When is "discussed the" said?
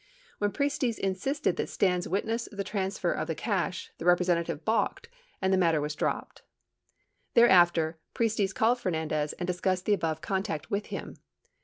9.45-9.93